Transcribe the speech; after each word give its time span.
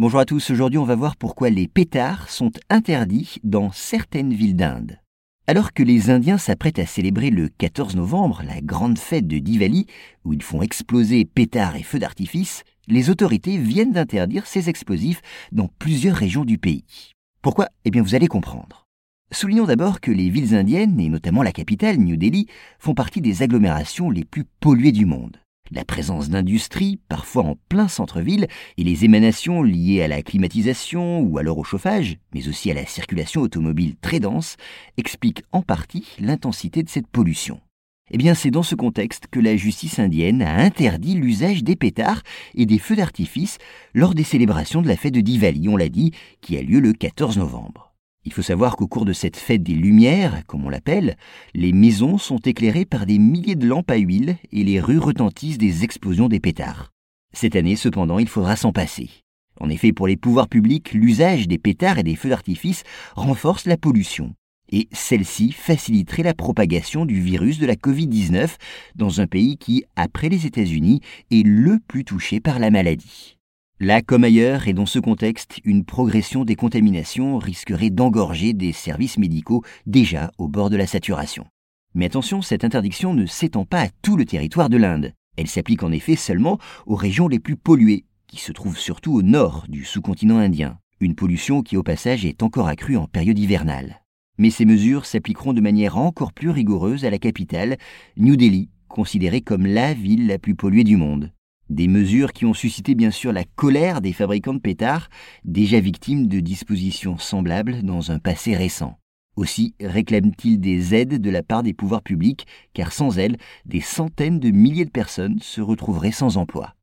Bonjour 0.00 0.20
à 0.20 0.26
tous, 0.26 0.50
aujourd'hui 0.50 0.78
on 0.78 0.84
va 0.84 0.94
voir 0.94 1.16
pourquoi 1.16 1.50
les 1.50 1.66
pétards 1.66 2.30
sont 2.30 2.52
interdits 2.70 3.40
dans 3.42 3.72
certaines 3.72 4.32
villes 4.32 4.54
d'Inde. 4.54 5.00
Alors 5.48 5.72
que 5.72 5.82
les 5.82 6.08
Indiens 6.08 6.38
s'apprêtent 6.38 6.78
à 6.78 6.86
célébrer 6.86 7.30
le 7.30 7.48
14 7.48 7.96
novembre, 7.96 8.44
la 8.46 8.60
grande 8.60 8.96
fête 8.96 9.26
de 9.26 9.40
Diwali, 9.40 9.86
où 10.24 10.32
ils 10.32 10.42
font 10.44 10.62
exploser 10.62 11.24
pétards 11.24 11.74
et 11.74 11.82
feux 11.82 11.98
d'artifice, 11.98 12.62
les 12.86 13.10
autorités 13.10 13.58
viennent 13.58 13.90
d'interdire 13.90 14.46
ces 14.46 14.68
explosifs 14.68 15.20
dans 15.50 15.68
plusieurs 15.80 16.14
régions 16.14 16.44
du 16.44 16.58
pays. 16.58 16.84
Pourquoi? 17.42 17.66
Eh 17.84 17.90
bien 17.90 18.02
vous 18.02 18.14
allez 18.14 18.28
comprendre. 18.28 18.86
Soulignons 19.32 19.66
d'abord 19.66 20.00
que 20.00 20.12
les 20.12 20.30
villes 20.30 20.54
indiennes, 20.54 21.00
et 21.00 21.08
notamment 21.08 21.42
la 21.42 21.50
capitale, 21.50 21.96
New 21.96 22.16
Delhi, 22.16 22.46
font 22.78 22.94
partie 22.94 23.20
des 23.20 23.42
agglomérations 23.42 24.10
les 24.10 24.24
plus 24.24 24.44
polluées 24.60 24.92
du 24.92 25.06
monde. 25.06 25.38
La 25.70 25.84
présence 25.84 26.30
d'industries, 26.30 26.98
parfois 27.08 27.44
en 27.44 27.56
plein 27.68 27.88
centre-ville, 27.88 28.46
et 28.76 28.84
les 28.84 29.04
émanations 29.04 29.62
liées 29.62 30.02
à 30.02 30.08
la 30.08 30.22
climatisation 30.22 31.20
ou 31.20 31.38
alors 31.38 31.58
au 31.58 31.64
chauffage, 31.64 32.16
mais 32.32 32.48
aussi 32.48 32.70
à 32.70 32.74
la 32.74 32.86
circulation 32.86 33.42
automobile 33.42 33.96
très 34.00 34.20
dense, 34.20 34.56
expliquent 34.96 35.42
en 35.52 35.62
partie 35.62 36.06
l'intensité 36.18 36.82
de 36.82 36.88
cette 36.88 37.06
pollution. 37.06 37.60
Eh 38.10 38.16
bien, 38.16 38.34
c'est 38.34 38.50
dans 38.50 38.62
ce 38.62 38.74
contexte 38.74 39.26
que 39.30 39.40
la 39.40 39.56
justice 39.56 39.98
indienne 39.98 40.40
a 40.40 40.56
interdit 40.56 41.14
l'usage 41.14 41.62
des 41.62 41.76
pétards 41.76 42.22
et 42.54 42.64
des 42.64 42.78
feux 42.78 42.96
d'artifice 42.96 43.58
lors 43.92 44.14
des 44.14 44.24
célébrations 44.24 44.80
de 44.80 44.88
la 44.88 44.96
fête 44.96 45.14
de 45.14 45.20
Diwali, 45.20 45.68
on 45.68 45.76
l'a 45.76 45.90
dit, 45.90 46.12
qui 46.40 46.56
a 46.56 46.62
lieu 46.62 46.80
le 46.80 46.94
14 46.94 47.36
novembre. 47.36 47.87
Il 48.28 48.34
faut 48.34 48.42
savoir 48.42 48.76
qu'au 48.76 48.86
cours 48.86 49.06
de 49.06 49.14
cette 49.14 49.38
fête 49.38 49.62
des 49.62 49.72
Lumières, 49.72 50.44
comme 50.46 50.66
on 50.66 50.68
l'appelle, 50.68 51.16
les 51.54 51.72
maisons 51.72 52.18
sont 52.18 52.36
éclairées 52.36 52.84
par 52.84 53.06
des 53.06 53.18
milliers 53.18 53.56
de 53.56 53.66
lampes 53.66 53.90
à 53.90 53.96
huile 53.96 54.36
et 54.52 54.64
les 54.64 54.80
rues 54.80 54.98
retentissent 54.98 55.56
des 55.56 55.82
explosions 55.82 56.28
des 56.28 56.38
pétards. 56.38 56.92
Cette 57.32 57.56
année, 57.56 57.74
cependant, 57.74 58.18
il 58.18 58.28
faudra 58.28 58.54
s'en 58.54 58.70
passer. 58.70 59.08
En 59.58 59.70
effet, 59.70 59.94
pour 59.94 60.06
les 60.06 60.18
pouvoirs 60.18 60.50
publics, 60.50 60.92
l'usage 60.92 61.48
des 61.48 61.56
pétards 61.56 61.96
et 61.96 62.02
des 62.02 62.16
feux 62.16 62.28
d'artifice 62.28 62.82
renforce 63.16 63.64
la 63.64 63.78
pollution. 63.78 64.34
Et 64.70 64.88
celle-ci 64.92 65.52
faciliterait 65.52 66.22
la 66.22 66.34
propagation 66.34 67.06
du 67.06 67.22
virus 67.22 67.58
de 67.58 67.64
la 67.64 67.76
Covid-19 67.76 68.56
dans 68.94 69.22
un 69.22 69.26
pays 69.26 69.56
qui, 69.56 69.84
après 69.96 70.28
les 70.28 70.44
États-Unis, 70.44 71.00
est 71.30 71.46
le 71.46 71.78
plus 71.88 72.04
touché 72.04 72.40
par 72.40 72.58
la 72.58 72.70
maladie. 72.70 73.37
Là 73.80 74.02
comme 74.02 74.24
ailleurs, 74.24 74.66
et 74.66 74.72
dans 74.72 74.86
ce 74.86 74.98
contexte, 74.98 75.60
une 75.64 75.84
progression 75.84 76.44
des 76.44 76.56
contaminations 76.56 77.38
risquerait 77.38 77.90
d'engorger 77.90 78.52
des 78.52 78.72
services 78.72 79.18
médicaux 79.18 79.62
déjà 79.86 80.32
au 80.36 80.48
bord 80.48 80.68
de 80.68 80.76
la 80.76 80.88
saturation. 80.88 81.46
Mais 81.94 82.06
attention, 82.06 82.42
cette 82.42 82.64
interdiction 82.64 83.14
ne 83.14 83.24
s'étend 83.24 83.64
pas 83.64 83.82
à 83.82 83.88
tout 84.02 84.16
le 84.16 84.24
territoire 84.24 84.68
de 84.68 84.78
l'Inde. 84.78 85.12
Elle 85.36 85.46
s'applique 85.46 85.84
en 85.84 85.92
effet 85.92 86.16
seulement 86.16 86.58
aux 86.86 86.96
régions 86.96 87.28
les 87.28 87.38
plus 87.38 87.54
polluées, 87.54 88.04
qui 88.26 88.38
se 88.38 88.50
trouvent 88.50 88.76
surtout 88.76 89.14
au 89.14 89.22
nord 89.22 89.64
du 89.68 89.84
sous-continent 89.84 90.38
indien, 90.38 90.80
une 90.98 91.14
pollution 91.14 91.62
qui 91.62 91.76
au 91.76 91.84
passage 91.84 92.26
est 92.26 92.42
encore 92.42 92.66
accrue 92.66 92.96
en 92.96 93.06
période 93.06 93.38
hivernale. 93.38 94.02
Mais 94.38 94.50
ces 94.50 94.64
mesures 94.64 95.06
s'appliqueront 95.06 95.52
de 95.52 95.60
manière 95.60 95.98
encore 95.98 96.32
plus 96.32 96.50
rigoureuse 96.50 97.04
à 97.04 97.10
la 97.10 97.18
capitale, 97.18 97.76
New 98.16 98.34
Delhi, 98.34 98.70
considérée 98.88 99.40
comme 99.40 99.66
la 99.66 99.94
ville 99.94 100.26
la 100.26 100.40
plus 100.40 100.56
polluée 100.56 100.84
du 100.84 100.96
monde. 100.96 101.30
Des 101.70 101.86
mesures 101.86 102.32
qui 102.32 102.46
ont 102.46 102.54
suscité 102.54 102.94
bien 102.94 103.10
sûr 103.10 103.32
la 103.32 103.44
colère 103.44 104.00
des 104.00 104.14
fabricants 104.14 104.54
de 104.54 104.58
pétards, 104.58 105.10
déjà 105.44 105.80
victimes 105.80 106.26
de 106.26 106.40
dispositions 106.40 107.18
semblables 107.18 107.82
dans 107.82 108.10
un 108.10 108.18
passé 108.18 108.56
récent. 108.56 108.98
Aussi 109.36 109.74
réclament-ils 109.78 110.58
des 110.58 110.94
aides 110.94 111.20
de 111.20 111.30
la 111.30 111.42
part 111.42 111.62
des 111.62 111.74
pouvoirs 111.74 112.02
publics, 112.02 112.46
car 112.72 112.92
sans 112.92 113.18
elles, 113.18 113.36
des 113.66 113.82
centaines 113.82 114.40
de 114.40 114.50
milliers 114.50 114.86
de 114.86 114.90
personnes 114.90 115.38
se 115.40 115.60
retrouveraient 115.60 116.10
sans 116.10 116.38
emploi. 116.38 116.74